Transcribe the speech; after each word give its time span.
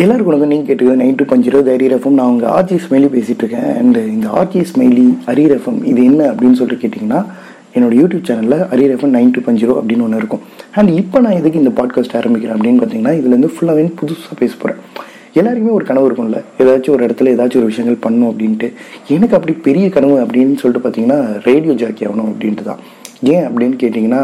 எல்லாருக்கும் 0.00 0.32
வணக்கம். 0.32 0.50
நீங்கள் 0.52 0.66
கேட்டுக்கிறது 0.68 1.00
நைன் 1.00 1.16
டூ 1.20 1.24
பஞ்சிரோ 1.30 1.60
தைரிய 1.68 1.88
ரஃபம் 1.92 2.16
நான் 2.18 2.28
உங்கள் 2.32 2.50
ஆர்ஜி 2.56 2.76
ஸ்மைலி 2.82 3.08
பேசிகிட்டு 3.14 3.42
இருக்கேன் 3.44 3.70
அண்ட் 3.78 3.96
இந்த 4.12 4.26
ஆர்ஜி 4.40 4.60
ஸ்மைலி 4.70 5.06
அரி 5.30 5.44
ரஃபம் 5.52 5.80
இது 5.90 6.00
என்ன 6.10 6.20
அப்படின்னு 6.32 6.58
சொல்லிட்டு 6.58 6.82
கேட்டிங்கன்னா 6.82 7.20
என்னோட 7.74 7.94
யூடியூப் 8.00 8.22
சேனலில் 8.28 8.62
அரி 8.74 8.84
ரஃபம் 8.90 9.14
நைன் 9.16 9.32
டூ 9.36 9.40
பஞ்சிரோ 9.46 9.74
அப்படின்னு 9.80 10.04
ஒன்று 10.06 10.20
இருக்கும். 10.22 10.42
அண்ட் 10.78 10.90
இப்போ 11.00 11.22
நான் 11.24 11.38
எதுக்கு 11.40 11.62
இந்த 11.62 11.72
பாட்காஸ்ட் 11.78 12.14
ஆரம்பிக்கிறேன் 12.20 12.56
அப்படின்னு 12.56 12.80
பார்த்தீங்கன்னா 12.82 13.14
இதுலேருந்து 13.20 13.50
ஃபுல்லாகவே 13.54 13.86
புதுசாக 14.02 14.36
பேச 14.42 14.52
போகிறேன் 14.62 14.78
எல்லாருக்குமே 15.40 15.74
ஒரு 15.78 15.86
கனவு 15.90 16.08
இருக்கும்ல. 16.10 16.40
ஏதாச்சும் 16.64 16.94
ஒரு 16.96 17.04
இடத்துல 17.08 17.32
ஏதாச்சும் 17.36 17.62
ஒரு 17.62 17.70
விஷயங்கள் 17.72 17.98
பண்ணும் 18.06 18.30
அப்படின்ட்டு. 18.32 18.70
எனக்கு 19.16 19.36
அப்படி 19.38 19.54
பெரிய 19.68 19.88
கனவு 19.96 20.16
அப்படின்னு 20.26 20.54
சொல்லிட்டு 20.62 20.84
பார்த்தீங்கன்னா 20.86 21.20
ரேடியோ 21.48 21.74
ஜாக்கி 21.82 22.06
ஆகணும் 22.10 22.30
அப்படின்ட்டு 22.34 22.68
தான் 22.70 22.82
ஏன் 23.34 23.44
அப்படின்னு 23.50 23.78
கேட்டிங்கன்னா 23.82 24.22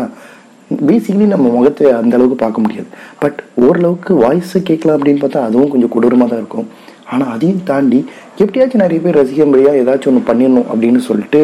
பேசிக்கலி 0.88 1.26
நம்ம 1.34 1.52
முகத்தை 1.56 1.86
அந்த 2.00 2.16
அளவுக்கு 2.18 2.38
பார்க்க 2.44 2.64
முடியாது. 2.64 2.88
பட் 3.22 3.38
ஓரளவுக்கு 3.66 4.14
வாய்ஸை 4.24 4.62
கேட்கலாம் 4.70 4.98
அப்படின்னு 4.98 5.22
பார்த்தா 5.24 5.46
அதுவும் 5.50 5.72
கொஞ்சம் 5.74 5.94
கொடூரமாக 5.94 6.28
தான் 6.32 6.42
இருக்கும். 6.42 6.68
ஆனால் 7.12 7.30
அதையும் 7.36 7.64
தாண்டி 7.70 8.00
எப்படியாச்சும் 8.42 8.84
நிறைய 8.84 9.00
பேர் 9.04 9.20
ரசிக்கும்படியாக 9.20 9.80
ஏதாச்சும் 9.82 10.12
ஒன்று 10.12 10.28
பண்ணிடணும் 10.28 10.68
அப்படின்னு 10.72 11.00
சொல்லிட்டு 11.08 11.40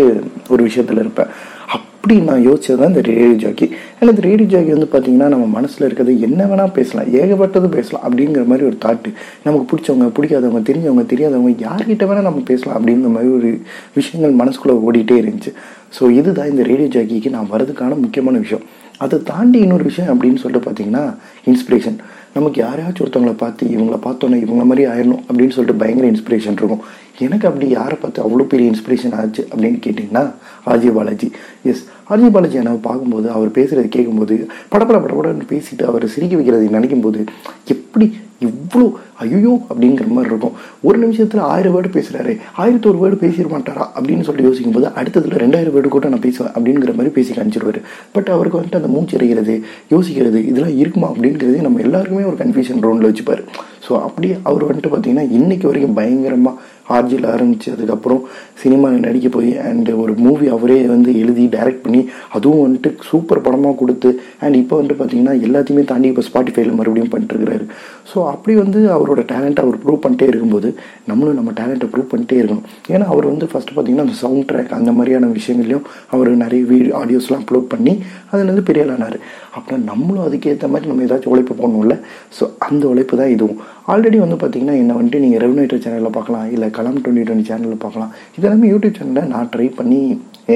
ஒரு 0.52 0.62
விஷயத்தில் 0.69 1.02
இருப்பேன். 1.05 1.33
அப்படி 1.77 2.15
நான் 2.29 2.45
யோசிச்சது 2.47 2.79
தான் 2.80 2.91
இந்த 2.93 3.02
ரேடியோ 3.09 3.35
ஜாக்கி 3.43 3.66
ஏன்னா 3.97 4.11
இந்த 4.12 4.23
ரேடியோ 4.27 4.48
ஜாக்கி 4.52 4.71
வந்து 4.74 4.88
பார்த்தீங்கன்னா 4.93 5.27
நம்ம 5.33 5.47
மனசில் 5.57 5.85
இருக்கிறது 5.87 6.12
என்ன 6.27 6.47
வேணால் 6.51 6.73
பேசலாம் 6.79 7.10
ஏகப்பட்டது 7.21 7.69
பேசலாம் 7.77 8.05
அப்படிங்கிற 8.07 8.43
மாதிரி 8.51 8.65
ஒரு 8.69 8.77
தாட்டு 8.85 9.10
நமக்கு 9.47 9.66
பிடிச்சவங்க 9.71 10.09
பிடிக்காதவங்க 10.19 10.62
தெரிஞ்சவங்க 10.69 11.05
தெரியாதவங்க 11.12 11.52
யார்கிட்ட 11.66 12.07
வேணால் 12.10 12.29
நம்ம 12.29 12.43
பேசலாம் 12.51 12.77
அப்படிங்கிற 12.79 13.10
மாதிரி 13.16 13.30
ஒரு 13.38 13.51
விஷயங்கள் 13.99 14.41
மனசுக்குள்ளே 14.43 14.77
ஓடிட்டே 14.87 15.19
இருந்துச்சு. 15.23 15.52
ஸோ 15.97 16.02
இதுதான் 16.21 16.51
இந்த 16.52 16.65
ரேடியோ 16.71 16.91
ஜாக்கிக்கு 16.97 17.37
நான் 17.37 17.52
வரதுக்கான 17.55 17.99
முக்கியமான 18.05 18.38
விஷயம். 18.47 18.65
அதை 19.04 19.16
தாண்டி 19.22 19.59
இன்னொரு 19.59 19.84
விஷயம் 19.90 20.12
அப்படின்னு 20.14 20.42
சொல்லிட்டு 20.42 20.66
பார்த்தீங்கன்னா 20.66 21.04
இன்ஸ்பிரேஷன் 21.50 21.98
நமக்கு 22.34 22.59
யாரையாச்சும் 22.62 23.04
ஒருத்தவங்களை 23.04 23.36
பார்த்து 23.36 23.66
இவங்கள 23.66 23.96
பார்த்தோன்னே 24.06 24.38
இவங்கள 24.45 24.64
மாதிரி 24.70 24.82
ஆயிடணும் 24.90 25.23
அப்படின்னு 25.28 25.54
சொல்லிட்டு 25.56 25.80
பயங்கர 25.82 26.10
இன்ஸ்பிரேஷன் 26.10 26.59
இருக்கும். 26.60 26.82
எனக்கு 27.18 27.48
அப்படி 27.48 27.66
யாரை 27.68 27.96
பார்த்து 28.00 28.24
அவ்வளோ 28.26 28.45
பெரிய 28.52 28.70
இன்ஸ்பிரேஷன் 28.70 29.16
ஆச்சு 29.20 29.48
அப்படின்னு 29.52 29.79
கேட்டிங்கன்னா 29.87 30.23
RJ 30.66 30.90
Balaji. 30.95 31.29
Yes 31.62 31.82
RJ 32.10 32.30
Balaji 32.30 32.57
என்னை 32.62 32.73
பார்க்கும்போது 32.88 33.30
அவர் 33.30 33.51
பேசுகிறது 33.59 33.88
கேட்கும்போது 33.96 34.37
படப்பட 34.73 34.98
படப்படன்னு 35.04 35.51
பேசிட்டு 35.54 35.85
அவர் 35.85 36.07
சிரிக்க 36.09 36.35
வைக்கிறது 36.37 36.74
நினைக்கும் 36.76 37.04
போது 37.07 37.24
எப்படி 37.64 38.09
இவ்வளோ 38.49 38.87
ஐயோ 39.24 39.52
அப்படிங்கிற 39.71 40.07
மாதிரி 40.16 40.30
இருக்கும். 40.33 40.55
ஒரு 40.88 40.99
நிமிஷத்தில் 41.02 41.43
ஆயிரம் 41.52 41.74
வேர்டு 41.77 41.91
பேசுகிறாரு 41.96 42.33
ஆயிரத்தி 42.63 42.88
ஒரு 42.91 42.99
வேர்டு 43.02 43.16
பேசிட 43.24 43.47
மாட்டாரா 43.55 43.85
அப்படின்னு 43.97 44.27
சொல்லிட்டு 44.27 44.49
யோசிக்கும் 44.51 44.77
போது 44.77 44.87
அடுத்ததில் 45.01 45.41
ரெண்டாயிரம் 45.45 45.74
வேர்டு 45.77 45.91
கூட 45.97 46.09
நான் 46.13 46.24
பேசுவேன் 46.27 46.52
அப்படிங்கிற 46.55 46.95
மாதிரி 47.01 47.15
பேசி 47.19 47.35
காமிச்சிருவாரு. 47.38 47.82
பட் 48.16 48.30
அவருக்கு 48.37 48.60
வந்துட்டு 48.60 48.80
அந்த 48.80 48.91
மூச்சு 48.95 49.16
எறிகிறது 49.19 49.57
யோசிக்கிறது 49.95 50.41
இதெல்லாம் 50.51 50.79
இருக்குமா 50.82 51.10
அப்படிங்கிறது 51.13 51.66
நம்ம 51.69 51.82
எல்லாருக்குமே 51.88 52.29
ஒரு 52.32 52.38
கன்ஃபியூஷன் 52.43 52.82
ரவுண்டில் 52.87 53.10
வச்சுப்பார். 53.10 53.45
ஸோ 53.87 53.93
அப்படியே 54.07 54.35
அவர் 54.49 54.69
வந்துட்டு 54.69 54.93
பார்த்தீங்கன்னா 54.93 55.27
இன்றைக்கி 55.38 55.66
வரைக்கும் 55.71 55.97
பயங்கரமாக 56.01 56.57
ஆர்ஜியில் 56.97 57.27
ஆரம்பித்ததுக்கப்புறம் 57.32 58.23
சினிமாவில் 58.63 59.07
நடிக்க 59.07 59.29
போய் 59.37 59.51
அண்டு 59.69 59.93
ஒரு 60.03 60.13
மூவி 60.25 60.47
அவரே 60.57 60.79
வந்து 60.95 61.11
எழுதி 61.23 61.45
டைரக்ட் 61.57 61.85
பண்ணி 61.85 62.03
அதுவும் 62.39 62.65
வந்துட்டு 62.66 62.93
சூப்பர் 63.11 63.45
படமாக 63.47 63.75
கொடுத்து 63.83 64.11
அண்ட் 64.44 64.59
இப்போ 64.62 64.75
வந்துட்டு 64.81 64.99
பார்த்தீங்கன்னா 65.00 65.34
எல்லாத்தையுமே 65.49 65.84
தாண்டி 65.93 66.11
இப்போ 66.12 66.25
ஸ்பாட்டிஃபைல 66.28 66.75
மறுபடியும் 66.81 67.12
பண்ணிட்டுருக்கிறாரு 67.15 67.66
ஸோ 68.11 68.19
அப்படி 68.34 68.55
வந்து 68.62 68.81
அவரோட 68.97 69.21
டேலண்ட்டை 69.33 69.65
அவர் 69.66 69.81
ப்ரூவ் 69.83 70.03
பண்ணிட்டே 70.05 70.28
இருக்கும்போது 70.31 70.69
நம்மளும் 71.11 71.38
நம்ம 71.41 71.50
டேலண்ட்டை 71.61 71.88
ப்ரூவ் 71.93 72.11
பண்ணிட்டே 72.12 72.38
இருக்கணும். 72.41 72.66
ஏன்னா 72.94 73.06
அவர் 73.12 73.27
வந்து 73.33 73.47
ஃபஸ்ட்டு 73.50 73.75
பார்த்தீங்கன்னா 73.75 74.06
அந்த 74.09 74.16
சவுண்ட் 74.22 74.47
ட்ராக் 74.50 74.77
அந்த 74.78 74.91
மாதிரியான 74.99 75.31
விஷயங்கள்லையும் 75.38 75.87
அவர் 76.15 76.31
நிறைய 76.44 76.62
வீடியோ 76.72 76.93
ஆடியோஸ்லாம் 77.03 77.43
அப்லோட் 77.44 77.69
பண்ணி 77.75 77.93
அதுலேருந்து 78.31 78.65
பெரிய 78.71 78.84
ஆளானார். 78.87 79.19
அப்புறம் 79.59 79.84
நம்மளும் 79.91 80.25
அதுக்கேற்ற 80.27 80.66
மாதிரி 80.72 80.91
நம்ம 80.91 81.06
ஏதாச்சும் 81.09 81.33
உழைப்பு 81.34 81.55
போடணும்ல? 81.61 81.94
ஸோ 82.38 82.47
அந்த 82.69 82.83
உழைப்பு 82.93 83.15
தான் 83.21 83.33
இதுவும். 83.37 83.61
ஆல்ரெடி 83.93 84.19
வந்து 84.25 84.37
பார்த்தீங்கன்னா 84.41 84.75
என்ன 84.81 84.93
வந்துட்டு 84.97 85.22
நீங்கள் 85.22 85.43
ரெவனேட்டர் 85.44 85.83
சேனலில் 85.84 86.16
பார்க்கலாம் 86.16 86.44
இல்லை 86.55 86.66
கலாம் 86.77 86.99
டுவெண்ட்டி 87.05 87.25
டுவெண்ட்டி 87.28 87.49
சேனலில் 87.50 87.83
பார்க்கலாம். 87.84 88.12
எல்லாமே 88.50 88.70
யூடியூப் 88.70 88.97
சேனலில் 88.97 89.28
நான் 89.28 89.50
ட்ரை 89.53 89.66
பண்ணி 89.76 89.98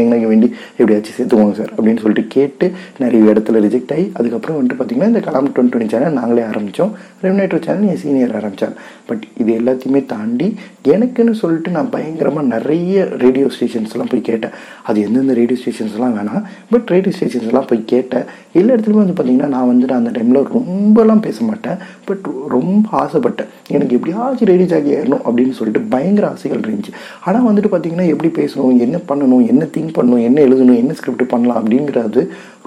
எங்களுக்கு 0.00 0.30
வேண்டி 0.32 0.48
எப்படியாச்சும் 0.78 1.16
சேர்த்துக்கோங்க 1.18 1.56
சார் 1.60 1.72
அப்படின்னு 1.76 2.02
சொல்லிட்டு 2.04 2.24
கேட்டு 2.36 2.68
நிறைய 3.02 3.32
இடத்துல 3.32 3.62
ரிஜெக்ட் 3.66 3.92
ஆகி 3.96 4.06
அதுக்கப்புறம் 4.18 4.58
வந்துட்டு 4.58 4.78
பார்த்தீங்கன்னா 4.80 5.10
இந்த 5.12 5.22
கலாம் 5.26 5.50
டுவெண்ட்டி 5.54 5.74
டுவெண்ட்டி 5.74 5.94
சேனல் 5.94 6.18
நாங்களே 6.20 6.44
ஆரம்பித்தோம் 6.50 6.92
ரெமினேட்டர் 7.24 7.64
சேனல் 7.66 7.90
என் 7.92 8.02
சீனியர் 8.04 8.36
ஆரம்பித்தார் 8.40 8.74
பட் 9.08 9.24
இது 9.42 9.50
எல்லாத்தையுமே 9.60 10.00
தாண்டி 10.14 10.48
எனக்குன்னு 10.94 11.34
சொல்லிட்டு 11.42 11.70
நான் 11.76 11.90
பயங்கரமாக 11.94 12.46
நிறைய 12.46 13.04
ரேடியோ 13.22 13.46
ஸ்டேஷன்ஸ்லாம் 13.56 14.10
போய் 14.12 14.26
கேட்டேன். 14.30 14.54
அது 14.88 14.98
எந்தெந்த 15.06 15.34
ரேடியோ 15.40 15.58
ஸ்டேஷன்ஸ்லாம் 15.60 16.14
வேணாம். 16.18 16.42
பட் 16.72 16.88
ரேடியோ 16.94 17.12
ஸ்டேஷன்ஸ்லாம் 17.18 17.68
போய் 17.70 17.82
கேட்டேன். 17.92 18.26
எல்லா 18.52 18.74
இடத்துலையுமே 18.74 19.02
வந்து 19.04 19.16
பார்த்திங்கன்னா 19.18 19.48
நான் 19.54 19.70
வந்துட்டு 19.70 19.96
அந்த 19.98 20.10
டைமில் 20.16 20.40
ரொம்பலாம் 20.56 21.22
பேச 21.26 21.38
மாட்டேன். 21.44 21.78
பட் 22.08 22.26
ரொம்ப 22.54 22.84
ஆசைப்பட்டேன். 23.02 23.50
எனக்கு 23.74 23.96
எப்படியாச்சும் 23.98 24.50
ரேடியோ 24.52 24.68
ஜாக்கி 24.72 24.92
ஏறணும் 24.98 25.24
அப்படின்னு 25.28 25.54
சொல்லிட்டு 25.60 25.82
பயங்கர 25.94 26.28
ஆசைகள் 26.28 26.64
இருந்துச்சு. 26.66 26.92
ஆனால் 27.24 27.46
வந்துட்டு 27.50 27.72
பார்த்தீங்கன்னா 27.74 28.06
எப்படி 28.14 28.30
பேசணும் 28.40 28.82
என்ன 28.86 29.00
பண்ணணும் 29.08 29.46
என்ன 29.54 29.64
திங்க் 29.74 29.96
பண்ணணும் 29.96 30.24
என்ன 30.28 30.38
எழுதணும் 30.46 30.80
என்ன 30.82 30.96
ஸ்கிரிப்ட் 30.98 31.32
பண்ணலாம் 31.32 31.60
அப்படிங்கிறது 31.60 32.22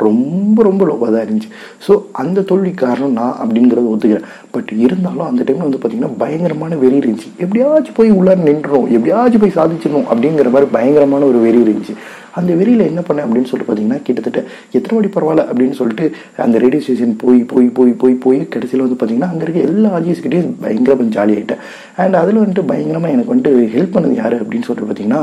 ரொம்ப 0.06 0.64
ரொம்ப 0.68 0.82
லோவாக 0.90 1.10
தான் 1.14 1.24
இருந்துச்சு. 1.26 1.52
ஸோ 1.86 1.94
அந்த 2.22 2.44
தோல்வி 2.50 2.72
காரணம் 2.84 3.16
நான் 3.20 3.38
அப்படிங்கிறத 3.44 3.88
ஒத்துக்கிறேன். 3.94 4.28
பட் 4.56 4.72
இருந்தாலும் 4.86 5.28
அந்த 5.30 5.42
டைமில் 5.48 5.68
வந்து 5.68 5.80
பார்த்திங்கன்னா 5.80 6.14
பயங்கரமான 6.24 6.76
வெறி 6.84 6.98
இருந்துச்சு. 7.02 7.30
எப்படியாச்சும் 7.44 7.98
போய் 8.00 8.16
உள்ளார 8.20 8.40
நின்றுடும் 8.50 8.88
எப்படியாச்சும் 8.98 9.44
போய் 9.46 9.58
சாதிச்சிடணும் 9.60 10.08
அப்படிங்கிற 10.12 10.52
மாதிரி 10.56 10.70
பயங்கரமான 10.78 11.26
ஒரு 11.32 11.42
வெறி 11.46 11.60
இருந்துச்சு. 11.66 11.96
அந்த 12.40 12.52
வெறியில் 12.60 12.88
என்ன 12.90 13.02
பண்ணேன் 13.06 13.26
அப்படின்னு 13.26 13.50
சொல்லிட்டு 13.50 13.68
பார்த்தீங்கன்னா 13.70 14.00
கிட்டத்தட்ட 14.08 14.40
எத்தனை 14.78 14.94
மணி 14.98 15.10
பரவாயில்ல 15.14 15.44
அப்படின்னு 15.50 15.76
சொல்லிட்டு 15.80 16.06
அந்த 16.46 16.58
ரேடியோ 16.64 16.82
ஸ்டேஷன் 16.86 17.16
போய் 17.24 17.40
போய் 17.52 17.68
போய் 17.78 17.94
போய் 18.02 18.16
போய் 18.26 18.40
கடைசியில் 18.56 18.84
வந்து 18.86 18.98
பார்த்தீங்கன்னா 18.98 19.32
அங்கே 19.32 19.46
இருக்க 19.46 19.62
எல்லா 19.70 19.90
ஆர்ஜிஸ்கிட்டையும் 19.98 20.52
பயங்கரமாக 20.64 21.16
ஜாலி 21.18 21.36
ஆகிட்டேன் 21.38 21.64
அண்ட் 22.04 22.20
அதில் 22.22 22.42
வந்துட்டு 22.44 22.66
பயங்கரமாக 22.72 23.16
எனக்கு 23.16 23.34
வந்துட்டு 23.34 23.54
ஹெல்ப் 23.76 23.96
பண்ணது 23.96 24.22
யார் 24.22 24.36
அப்படின்னு 24.42 24.68
சொல்லிட்டு 24.68 24.90
பார்த்தீங்கன்னா 24.90 25.22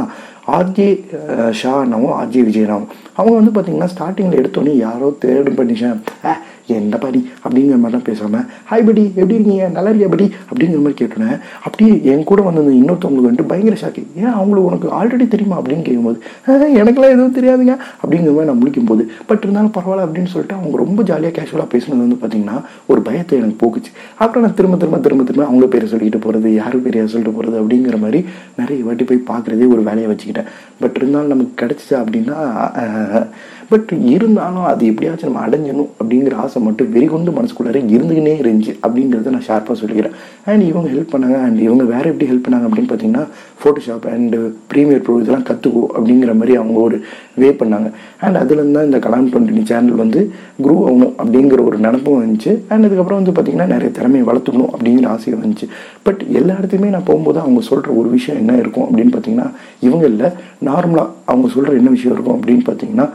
ஆர்ஜே 0.48 0.88
ஷானாவும் 1.52 2.14
ஆர்ஜே 2.14 2.42
விஜயனாவும் 2.42 2.88
அவங்க 3.16 3.36
வந்து 3.36 3.52
பார்த்தீங்கன்னா 3.52 3.90
ஸ்டார்டிங்கில் 3.94 4.40
எடுத்தோன்னே 4.40 4.74
யாரோ 4.76 5.08
தேர்டு 5.22 5.52
பண்ணிஷன் 5.56 6.00
என்ன 6.66 6.96
படி? 6.96 7.20
அப்படிங்கிற 7.44 7.76
மாதிரிலாம் 7.80 8.06
பேசாமல் 8.08 8.44
ஹாய் 8.70 8.84
படி 8.88 9.02
எப்படி 9.14 9.34
இருக்கீங்க? 9.34 9.64
நல்லா 9.68 9.90
இருக்கியா 9.90 10.10
படி 10.14 10.26
அப்படிங்கிற 10.50 10.80
மாதிரி 10.84 10.98
கேட்டோன்னே 11.00 11.38
அப்படியே 11.66 11.94
என் 12.12 12.24
கூட 12.30 12.42
வந்தது 12.42 12.70
இன்னொருத்தவங்களுக்கு 12.80 13.30
வந்துட்டு 13.30 13.48
பயங்கர 13.52 13.76
ஷாக்கு 13.82 14.02
ஏன் 14.22 14.32
அவங்களுக்கு 14.36 14.68
உனக்கு 14.70 14.88
ஆல்ரெடி 14.98 15.26
தெரியுமா? 15.34 15.56
அப்படின்னு 15.60 15.86
கேட்கும்போது 15.88 16.18
எனக்கெல்லாம் 16.80 17.14
எதுவும் 17.16 17.36
தெரியாதுங்க. 17.38 17.74
அப்படிங்கிற 18.02 18.32
மாதிரி 18.36 18.48
நான் 18.50 18.62
முடிக்கும்போது 18.62 19.04
பட் 19.26 19.42
இருந்தாலும் 19.42 19.74
பரவாயில்ல 19.76 20.06
அப்படின்னு 20.06 20.32
சொல்லிட்டு 20.34 20.58
அவங்க 20.58 20.76
ரொம்ப 20.84 21.02
ஜாலியாக 21.10 21.34
கேஷுவலாக 21.38 21.68
பேசுனது 21.74 22.02
வந்து 22.04 22.18
பார்த்தீங்கன்னா 22.22 22.56
ஒரு 22.86 23.02
பயத்தை 23.08 23.38
எனக்கு 23.38 23.60
போக்குச்சு. 23.64 23.92
அப்புறம் 24.24 24.44
நான் 24.46 24.58
திரும்ப 24.60 24.76
திரும்ப 24.76 24.98
திரும்ப 25.06 25.24
திரும்ப 25.30 25.48
அவங்க 25.50 25.66
பேரை 25.74 25.88
சொல்லிக்கிட்டு 25.92 26.20
போகிறது 26.26 26.54
யார் 26.54 26.76
பேரையா 26.86 27.06
சொல்லிட்டு 27.14 27.36
போகிறது 27.38 27.58
அப்படிங்கிற 27.62 27.98
மாதிரி 28.04 28.20
நிறைய 28.60 28.84
வாட்டி 28.84 29.04
போய் 29.04 29.24
பார்க்குறதே 29.32 29.68
ஒரு 29.74 29.82
வேலையை 29.90 30.08
வச்சுக்கிட்டேன். 30.12 30.48
பட் 30.80 30.96
இருந்தாலும் 30.96 31.32
நமக்கு 31.34 31.54
கிடச்சிச்சா 31.60 31.96
அப்படின்னா 32.04 32.38
பட் 33.70 33.90
இருந்தாலும் 34.14 34.66
அது 34.70 34.82
எப்படியாச்சும் 34.86 35.28
நம்ம 35.30 35.44
அடைஞ்சணும் 35.46 35.90
அப்படிங்கிற 36.00 36.34
ஆசை 36.44 36.62
மட்டும் 36.62 36.90
வெறிகொண்டு 36.94 37.30
மனசுக்குள்ளார 37.38 37.80
இருந்துக்கினே 37.94 38.34
இருந்துச்சு 38.42 38.72
அப்படிங்கிறத 38.86 39.32
நான் 39.36 39.46
ஷார்ப்பாக 39.48 39.76
சொல்லிக்கிறேன். 39.82 40.14
அண்ட் 40.44 40.62
இவங்க 40.70 40.88
ஹெல்ப் 40.94 41.12
பண்ணாங்க 41.14 41.36
அண்ட் 41.46 41.60
இவங்க 41.60 41.84
வேறு 41.92 42.10
எப்படி 42.12 42.28
ஹெல்ப் 42.30 42.46
பண்ணாங்க 42.46 42.68
அப்படின்னு 42.68 42.90
பார்த்தீங்கன்னா 42.92 43.24
ஃபோட்டோஷாப் 43.62 44.06
அண்டு 44.14 44.38
ப்ரீமியர் 44.72 45.02
ப்ரோ 45.04 45.18
இதெல்லாம் 45.20 45.46
கற்றுக்கோ 45.50 45.82
அப்படிங்கிற 45.96 46.32
மாதிரி 46.40 46.56
அவங்க 46.60 46.80
ஒரு 46.80 46.96
வே 47.42 47.48
பண்ணாங்க. 47.60 47.88
அண்ட் 48.24 48.36
அதுலேருந்து 48.42 48.76
தான் 48.78 48.88
இந்த 48.90 48.98
கலாம் 49.06 49.28
டுவெண்ட்டி 49.32 49.64
சேனல் 49.70 50.00
வந்து 50.02 50.20
குரூ 50.62 50.76
ஆகணும் 50.88 51.14
அப்படிங்கிற 51.22 51.60
ஒரு 51.68 51.78
நினப்பும் 51.78 52.20
வந்துச்சு. 52.22 52.52
அண்ட் 52.68 52.86
அதுக்கப்புறம் 52.86 53.20
வந்து 53.20 53.34
பார்த்திங்கன்னா 53.36 53.68
நிறைய 53.74 53.90
திறமையை 53.90 54.26
வளர்த்துக்கணும் 54.28 54.72
அப்படிங்கிற 54.74 55.06
ஆசையும் 55.14 55.42
வந்துச்சு. 55.44 55.68
பட் 56.02 56.22
எல்லா 56.40 56.54
இடத்துலையுமே 56.54 56.90
நான் 56.96 57.08
போகும்போது 57.10 57.40
அவங்க 57.44 57.60
சொல்கிற 57.70 57.92
ஒரு 58.00 58.10
விஷயம் 58.10 58.40
என்ன 58.42 58.58
இருக்கும் 58.62 58.86
அப்படின்னு 58.88 59.14
பார்த்தீங்கன்னா 59.16 59.48
இவங்க 59.80 60.06
இல்லை 60.06 60.30
நார்மலாக 60.70 61.08
அவங்க 61.24 61.48
சொல்கிற 61.54 61.76
என்ன 61.80 61.90
விஷயம் 61.90 62.16
இருக்கும் 62.16 62.36
அப்படின்னு 62.38 62.66
பார்த்தீங்கன்னா 62.70 63.08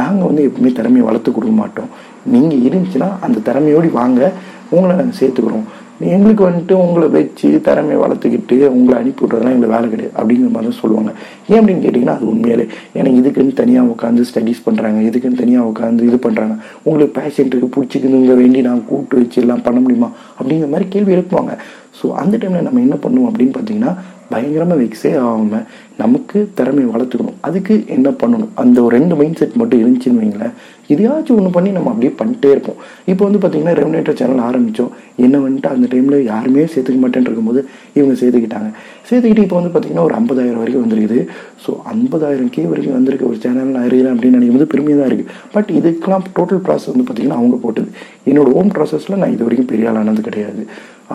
நாங்கள் 0.00 0.28
வந்து 0.28 0.42
எப்பவுமே 0.48 0.72
திறமையை 0.72 1.06
வளர்த்து 1.08 1.32
கொடுக்க 1.32 1.54
மாட்டோம். 1.62 1.90
நீங்கள் 2.34 2.64
இருந்துச்சுன்னா 2.66 3.08
அந்த 3.20 3.38
திறமையோடு 3.48 3.88
வாங்க. 4.00 4.32
உங்களை 4.74 4.92
நாங்கள் 4.96 5.18
சேர்த்துக்கிறோம். 5.20 5.66
எங்களுக்கு 6.14 6.42
வந்துட்டு 6.48 6.72
உங்களை 6.72 7.08
வச்சு 7.08 7.48
திறமையை 7.66 7.98
வளர்த்துக்கிட்டு 8.04 8.56
உங்களை 8.76 8.94
அனுப்பி 9.00 9.22
விட்றதுலாம் 9.24 9.54
எங்களுக்கு 9.54 9.74
வேலை 9.74 9.86
கிடையாது. 9.90 10.14
அப்படிங்கிற 10.18 10.50
மாதிரி 10.54 10.68
தான் 10.70 10.80
சொல்லுவாங்க. 10.80 11.10
ஏன் 11.50 11.60
அப்படின்னு 11.60 11.84
கேட்டிங்கன்னா 11.84 12.16
அது 12.16 12.28
உண்மையிலே. 12.32 12.66
ஏன்னா 12.96 13.10
இதுக்குன்னு 13.18 13.52
தனியாக 13.52 13.92
உட்காந்து 13.92 14.24
ஸ்டடீஸ் 14.30 14.64
பண்ணுறாங்க 14.66 14.98
இதுக்குன்னு 15.08 15.40
தனியாக 15.42 15.70
உட்காந்து 15.70 16.08
இது 16.08 16.18
பண்ணுறாங்க 16.26 16.56
உங்களுக்கு 16.82 17.14
பேஷண்ட்டுக்கு 17.20 17.68
பிடிச்சிக்கணுங்க 17.76 18.34
வேண்டி 18.42 18.60
நான் 18.60 18.84
கூப்பிட்டு 18.86 19.16
வச்சு 19.16 19.40
எல்லாம் 19.40 19.62
பண்ண 19.62 19.80
முடியுமா? 19.80 20.10
அப்படிங்கிற 20.38 20.68
மாதிரி 20.74 20.88
கேள்வி 20.88 21.14
எழுப்புவாங்க. 21.14 21.54
ஸோ 22.00 22.06
அந்த 22.22 22.34
டைமில் 22.42 22.66
நம்ம 22.68 22.84
என்ன 22.86 22.98
பண்ணுவோம் 23.04 23.30
அப்படின்னு 23.30 23.56
பார்த்தீங்கன்னா 23.56 23.92
பயங்கரமாக 24.32 24.78
வெக்ஸே 24.80 25.10
ஆகாமல் 25.22 25.64
நமக்கு 26.02 26.38
திறமையை 26.58 26.86
வளர்த்துக்கணும். 26.92 27.36
அதுக்கு 27.46 27.74
என்ன 27.96 28.08
பண்ணணும்? 28.20 28.52
அந்த 28.62 28.78
ஒரு 28.84 28.92
ரெண்டு 28.98 29.14
மைண்ட் 29.18 29.38
செட் 29.40 29.58
மட்டும் 29.60 29.80
இருந்துச்சுன்னு 29.82 30.20
வைங்களேன் 30.22 30.54
எதையாச்சும் 30.92 31.36
ஒன்று 31.38 31.50
பண்ணி 31.56 31.70
நம்ம 31.76 31.90
அப்படியே 31.92 32.12
பண்ணிட்டே 32.20 32.48
இருப்போம். 32.54 32.78
இப்போ 33.10 33.22
வந்து 33.26 33.40
பார்த்தீங்கன்னா 33.42 33.74
ரெமினேட்டர் 33.80 34.18
சேனல் 34.20 34.42
ஆரம்பித்தோம் 34.48 34.90
என்ன 35.26 35.36
வந்துட்டு 35.44 35.70
அந்த 35.74 35.86
டைமில் 35.92 36.26
யாருமே 36.32 36.64
சேர்த்துக்க 36.74 36.98
மாட்டேன்னு 37.04 37.28
இருக்கும்போது 37.30 37.60
இவங்க 37.98 38.16
சேர்த்துக்கிட்டாங்க. 38.22 38.70
சேர்த்துக்கிட்டு 39.08 39.46
இப்போ 39.46 39.58
வந்து 39.60 39.72
பார்த்தீங்கன்னா 39.74 40.06
ஒரு 40.08 40.16
ஐம்பதாயிரம் 40.20 40.60
வரைக்கும் 40.62 40.84
வந்திருக்குது. 40.86 41.20
ஸோ 41.64 41.72
ஐம்பதாயிரம் 41.94 42.52
கே 42.56 42.66
வரைக்கும் 42.72 42.98
வந்திருக்க 42.98 43.24
ஒரு 43.32 43.40
சேனல் 43.46 43.74
நான் 43.76 43.88
இருக்கிறேன் 43.88 44.14
அப்படின்னு 44.16 44.38
நினைக்கும் 44.38 44.60
போது 44.60 44.72
பெருமையாக 44.74 45.00
தான் 45.02 45.10
இருக்குது 45.12 45.32
பட் 45.56 45.72
இதுக்கெல்லாம் 45.80 46.28
டோட்டல் 46.38 46.62
ப்ராசஸ் 46.68 46.92
வந்து 46.94 47.06
பார்த்தீங்கன்னா 47.08 47.40
அவங்க 47.42 47.58
போட்டது. 47.66 47.90
என்னோட 48.30 48.50
ஓம் 48.60 48.74
ப்ராசஸில் 48.78 49.20
நான் 49.22 49.34
இது 49.36 49.46
வரைக்கும் 49.48 49.72
பெரிய 49.74 49.90
ஆளானது 49.92 50.28
கிடையாது. 50.30 50.64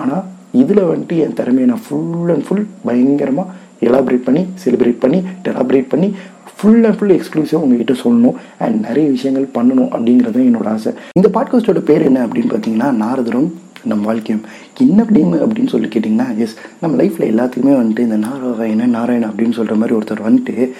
ஆனால் 0.02 0.26
இதில் 0.52 0.84
வந்துட்டு 0.84 1.18
என் 1.20 1.34
திறமையை 1.34 1.66
நான் 1.66 1.82
ஃபுல் 1.88 2.34
அண்ட் 2.34 2.46
ஃபுல் 2.48 2.68
பயங்கரமாக 2.84 3.50
எலாபரேட் 3.82 4.26
பண்ணி 4.26 4.46
செலிப்ரேட் 4.66 5.00
பண்ணி 5.00 5.24
டெலாபரேட் 5.44 5.90
பண்ணி 5.90 6.16
ஃபுல் 6.58 6.84
அண்ட் 6.84 6.98
ஃபுல் 6.98 7.20
எக்ஸ்க்ளூசிவாக 7.20 7.56
உங்ககிட்ட 7.56 7.94
சொல்லணும் 7.94 8.36
அண்ட் 8.60 8.86
நிறைய 8.86 9.10
விஷயங்கள் 9.10 9.48
பண்ணணும் 9.54 9.92
அப்படிங்கிறது 9.96 10.40
என்னோட 10.50 10.66
ஆசை. 10.66 10.94
இந்த 11.14 11.40
பாட்காஸ்டோட 11.40 11.80
பேர் 11.80 12.02
என்ன 12.02 12.26
அப்படின்னு 12.26 12.54
பார்த்தீங்கன்னா 12.54 12.90
நாரதரும் 13.04 13.52
நம்ம 13.84 14.06
வாழ்க்கையும். 14.06 14.46
என்ன 14.78 15.04
அப்படின்னு 15.04 15.48
அப்படின்னு 15.48 15.68
சொல்லி 15.68 15.88
கேட்டிங்கன்னா 15.88 16.38
எஸ் 16.38 16.56
நம்ம 16.82 17.04
லைஃப்பில் 17.04 17.32
எல்லாத்துக்குமே 17.32 17.76
வந்துட்டு 17.82 18.00
இந்த 18.00 18.18
நாராயணன் 18.18 18.90
நாராயணன் 18.90 19.30
அப்படின்னு 19.30 19.52
சொல்கிற 19.52 19.76
மாதிரி 19.76 20.00
ஒருத்தர் 20.00 20.28
வந்துட்டு 20.30 20.72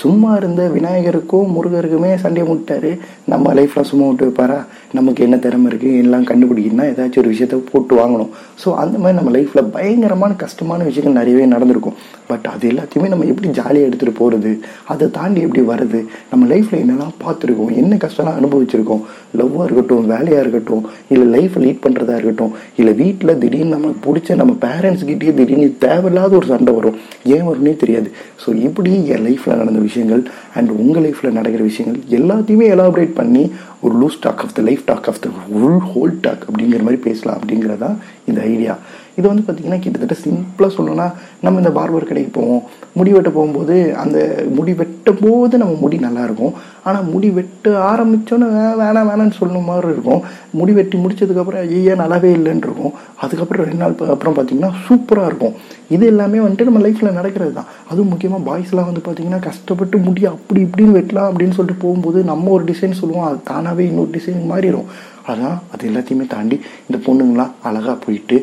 சும்மா 0.00 0.30
இருந்த 0.36 0.62
விநாயகருக்கும் 0.74 1.50
முருகருக்குமே 1.54 2.10
சண்டையை 2.22 2.46
முட்டாரு 2.50 2.90
நம்ம 3.32 3.52
லைஃப்பில் 3.58 3.88
சும்மா 3.90 4.06
விட்டு 4.08 4.26
வைப்பாரா? 4.28 4.58
நமக்கு 4.98 5.20
என்ன 5.26 5.36
திறமை 5.44 5.66
இருக்குது 5.70 5.98
எல்லாம் 6.04 6.26
கண்டுபிடிக்கணும்னா 6.30 6.86
ஏதாச்சும் 6.92 7.22
ஒரு 7.22 7.30
விஷயத்த 7.32 7.58
போட்டு 7.70 7.94
வாங்கணும். 8.00 8.30
ஸோ 8.62 8.68
அந்த 8.82 8.96
மாதிரி 9.02 9.16
நம்ம 9.18 9.32
லைஃப்பில் 9.36 9.70
பயங்கரமான 9.76 10.32
கஷ்டமான 10.42 10.80
விஷயங்கள் 10.88 11.18
நிறையவே 11.20 11.46
நடந்திருக்கும். 11.54 11.96
பட் 12.30 12.46
அது 12.52 12.64
எல்லாத்தையுமே 12.72 13.08
நம்ம 13.12 13.24
எப்படி 13.32 13.48
ஜாலியாக 13.58 13.88
எடுத்துகிட்டு 13.88 14.18
போகிறது 14.20 14.52
அதை 14.92 15.06
தாண்டி 15.18 15.40
எப்படி 15.46 15.62
வருது 15.72 16.00
நம்ம 16.30 16.46
லைஃப்பில் 16.52 16.82
என்னெல்லாம் 16.82 17.14
பார்த்துருக்கோம்? 17.24 17.72
என்ன 17.82 17.98
கஷ்டம்லாம் 18.04 18.38
அனுபவிச்சிருக்கோம்? 18.40 19.02
லவ்வாக 19.40 19.66
இருக்கட்டும் 19.68 20.06
வேலையாக 20.14 20.44
இருக்கட்டும் 20.44 20.84
இல்லை 21.12 21.26
லைஃப்பை 21.36 21.62
லீட் 21.64 21.82
பண்ணுறதா 21.86 22.16
இருக்கட்டும் 22.18 22.52
இல்லை 22.80 22.94
வீட்டில் 23.02 23.38
திடீர்னு 23.44 23.74
நமக்கு 23.76 24.00
பிடிச்ச 24.08 24.36
நம்ம 24.42 24.56
பேரண்ட்ஸ்கிட்டயே 24.66 25.34
திடீர்னு 25.40 25.68
தேவையில்லாத 25.86 26.36
ஒரு 26.40 26.46
சண்டை 26.52 26.74
வரும். 26.78 26.98
ஏன் 27.34 27.46
வரும்னே 27.50 27.76
தெரியாது. 27.84 28.10
ஸோ 28.44 28.48
இப்படி 28.68 28.92
என் 29.14 29.26
லைஃப்பில் 29.28 29.58
நடந்து 29.62 29.81
விஷயங்கள் 29.82 30.22
அண்ட் 30.54 30.70
உங்கள் 30.76 31.04
லைஃப்பில் 31.06 31.36
நடக்கிற 31.36 31.62
விஷயங்கள் 31.62 32.00
எல்லாத்தையுமே 32.20 32.66
எலாபரேட் 32.74 33.14
பண்ணி 33.14 33.44
ஒரு 33.80 33.94
loose 34.00 34.18
talk 34.20 34.42
of 34.44 34.54
the 34.54 34.62
life 34.62 34.82
talk 34.86 35.08
of 35.08 35.20
the 35.20 35.30
full 35.38 35.80
whole 35.90 36.14
talk 36.20 36.44
அப்படிங்கிற 36.48 36.82
மாதிரி 36.82 37.00
பேசலாம் 37.02 37.38
அப்படிங்கிறதா 37.38 37.90
இந்த 38.24 38.40
ஐடியா 38.44 38.74
இது 39.18 39.24
வந்து 39.30 39.44
பார்த்திங்கன்னா 39.46 39.80
கிட்டத்தட்ட 39.84 40.16
சிம்பிளாக 40.24 40.72
சொல்லணும்னா 40.76 41.06
நம்ம 41.44 41.60
இந்த 41.62 41.72
பார்பர் 41.78 42.08
கடைக்கு 42.10 42.32
போவோம். 42.38 42.62
முடி 42.98 43.10
வெட்ட 43.14 43.30
போகும்போது 43.36 43.76
அந்த 44.02 44.18
முடி 44.56 44.72
வெட்டும் 44.80 45.20
போது 45.24 45.60
நம்ம 45.62 45.74
முடி 45.82 45.96
நல்லா 46.06 46.22
இருக்கும் 46.28 46.54
ஆனால் 46.88 47.06
முடி 47.12 47.28
வெட்ட 47.36 47.74
ஆரம்பித்தோன்னு 47.90 48.46
வேணாம் 48.80 49.08
வேணாம்னு 49.10 49.36
சொல்லணும் 49.40 49.68
மாதிரி 49.70 49.92
இருக்கும். 49.94 50.22
முடி 50.58 50.72
வெட்டி 50.78 50.96
முடிச்சதுக்கப்புறம் 51.02 51.62
ஐயா 51.78 51.94
நல்லாவே 52.02 52.30
இல்லைன்னு 52.38 52.66
இருக்கும். 52.68 52.94
அதுக்கப்புறம் 53.24 53.66
ரெண்டு 53.68 53.82
நாள் 53.82 53.96
அப்புறம் 54.16 54.36
பார்த்திங்கன்னா 54.38 54.72
சூப்பராக 54.86 55.30
இருக்கும். 55.30 55.54
இது 55.96 56.04
எல்லாமே 56.12 56.40
வந்துட்டு 56.44 56.68
நம்ம 56.68 56.82
லைஃப்பில் 56.86 57.16
நடக்கிறது 57.20 57.52
தான். 57.58 57.70
அதுவும் 57.90 58.12
முக்கியமாக 58.12 58.46
பாய்ஸ்லாம் 58.48 58.90
வந்து 58.90 59.04
பார்த்திங்கன்னா 59.06 59.40
கஷ்டப்பட்டு 59.48 59.96
முடி 60.08 60.22
அப்படி 60.34 60.60
இப்படின்னு 60.66 60.96
வெட்டலாம் 60.98 61.30
அப்படின்னு 61.30 61.56
சொல்லிட்டு 61.58 61.82
போகும்போது 61.84 62.18
நம்ம 62.32 62.50
ஒரு 62.58 62.66
டிசைன் 62.72 63.00
சொல்லுவோம். 63.00 63.26
அது 63.30 63.40
தானாகவே 63.52 63.86
இன்னொரு 63.90 64.12
டிசைன் 64.18 64.40
மாறிடும். 64.52 64.88
அதான் 65.30 65.58
அது 65.72 65.82
எல்லாத்தையுமே 65.90 66.26
தாண்டி 66.34 66.56
இந்த 66.88 66.98
பொண்ணுங்களாம் 67.06 67.52
அழகாக 67.68 67.96
போயிட்டு 68.04 68.36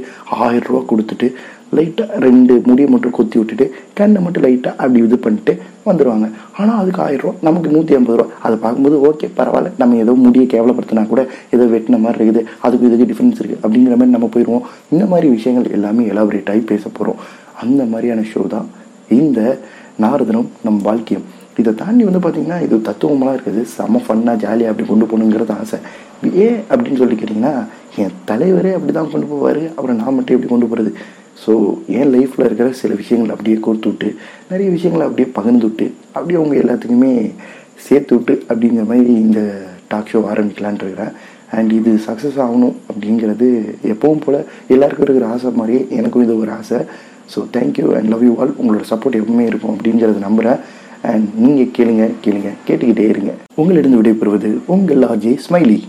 ஆயிரம் 0.45 0.67
ரூபா 0.69 0.81
கொடுத்துட்டு 0.91 1.27
லைட்டாக 1.77 2.19
ரெண்டு 2.25 2.53
முடியை 2.67 2.87
மட்டும் 2.91 3.13
கொத்தி 3.17 3.35
விட்டுட்டு 3.39 3.65
கண்ணை 3.97 4.19
மட்டும் 4.25 4.45
லைட்டாக 4.45 4.73
அப்படி 4.81 5.01
இது 5.07 5.17
பண்ணிட்டு 5.25 5.53
வந்துடுவாங்க 5.87 6.27
ஆனால் 6.59 6.79
அதுக்கு 6.81 7.01
ஆயிரம் 7.05 7.23
ரூபா 7.25 7.33
நமக்கு 7.47 7.73
நூற்றி 7.75 7.95
ஐம்பது 7.97 8.17
ரூபா 8.19 8.35
அதை 8.45 8.55
பார்க்கும்போது 8.63 8.95
ஓகே 9.09 9.27
பரவாயில்ல. 9.39 9.71
நம்ம 9.81 9.97
ஏதோ 10.03 10.13
முடியை 10.25 10.45
கேவலப்படுத்தினா 10.53 11.03
கூட 11.11 11.21
ஏதோ 11.55 11.67
வெட்டின 11.73 11.99
மாதிரி 12.05 12.17
இருக்குது. 12.19 12.43
அதுக்கு 12.65 12.87
இதுக்கு 12.89 13.09
டிஃப்ரென்ஸ் 13.11 13.39
இருக்குது 13.41 13.61
அப்படிங்கிற 13.63 13.95
மாதிரி 13.99 14.15
நம்ம 14.17 14.29
போயிடுவோம் 14.35 14.65
இந்த 14.93 15.05
மாதிரி 15.13 15.29
விஷயங்கள் 15.35 15.75
எல்லாமே 15.79 16.05
எலாபரேட் 16.13 16.51
ஆகி 16.53 16.63
பேச 16.73 16.83
போகிறோம் 16.97 17.21
அந்த 17.63 17.81
மாதிரியான 17.93 18.25
ஷோ 18.33 18.43
தான் 18.55 18.67
இந்த 19.19 19.39
நாரதனம் 20.05 20.49
நம் 20.65 20.83
வாழ்க்கையும். 20.89 21.25
இதை 21.61 21.71
தாண்டி 21.79 22.03
வந்து 22.07 22.19
பார்த்திங்கன்னா 22.23 22.59
இது 22.65 22.75
தத்துவமெல்லாம் 22.89 23.37
இருக்குது. 23.37 23.61
செம்ம 23.77 24.01
ஃபன்னாக 24.05 24.37
ஜாலியாக 24.43 24.71
அப்படி 24.71 24.85
கொண்டு 24.89 25.07
போகணுங்கிறது 25.11 25.53
ஆசை. 25.61 25.79
ஏன் 26.45 26.59
அப்படின்னு 26.71 27.01
சொல்லி 27.01 27.15
கேட்டிங்கன்னா 27.19 27.53
என் 28.01 28.17
தலைவரே 28.29 28.71
அப்படி 28.77 28.93
தான் 28.97 29.11
கொண்டு 29.13 29.27
போவார். 29.31 29.63
அப்புறம் 29.75 29.99
நான் 30.01 30.15
மட்டும் 30.17 30.35
எப்படி 30.35 30.51
கொண்டு 30.51 30.69
போகிறது 30.71 30.91
ஸோ 31.43 31.51
என் 31.97 32.11
லைஃப்பில் 32.15 32.45
இருக்கிற 32.47 32.69
சில 32.79 32.93
விஷயங்களை 33.01 33.31
அப்படியே 33.35 33.57
கோர்த்து 33.65 33.89
விட்டு 33.91 34.07
நிறைய 34.51 34.69
விஷயங்களை 34.75 35.03
அப்படியே 35.07 35.27
பகிர்ந்து 35.37 35.65
விட்டு 35.67 35.85
அப்படியே 36.15 36.39
அவங்க 36.39 36.55
எல்லாத்துக்குமே 36.63 37.11
சேர்த்து 37.85 38.13
விட்டு 38.15 38.33
அப்படிங்கிற 38.49 38.85
மாதிரி 38.89 39.11
இந்த 39.25 39.41
டாக் 39.91 40.09
ஷோ 40.13 40.19
ஆரம்பிக்கலான் 40.31 40.81
இருக்கிறேன். 40.83 41.13
அண்ட் 41.57 41.71
இது 41.77 41.91
சக்ஸஸ் 42.07 42.39
ஆகணும் 42.45 42.75
அப்படிங்கிறது 42.89 43.47
எப்பவும் 43.93 44.23
போல் 44.25 44.39
எல்லாருக்கும் 44.73 45.05
இருக்கிற 45.05 45.27
ஆசை 45.35 45.51
மாதிரியே 45.59 45.81
எனக்கும் 45.99 46.25
இது 46.25 46.35
ஒரு 46.43 46.51
ஆசை. 46.57 46.79
So 47.33 47.41
thank you 47.55 47.87
and 47.99 48.11
love 48.13 48.25
you 48.27 48.33
all 48.41 48.53
உங்களோட 48.59 48.85
சப்போர்ட் 48.91 49.19
எப்பவுமே 49.21 49.45
இருக்கும் 49.51 49.73
அப்படிங்கிறத 49.75 50.21
நம்புகிறேன் 50.27 50.59
அண்ட் 51.11 51.27
நீங்கள் 51.45 51.71
கேளுங்க 51.77 52.05
கேளுங்க 52.25 52.51
கேட்டுக்கிட்டே 52.67 53.07
இருங்க. 53.13 53.33
உங்களிடம் 53.61 53.97
விடைபெறுவது 54.01 54.51
உங்கள் 54.75 55.07
ஆர்ஜே 55.11 55.33
ஸ்மைலி 55.45 55.79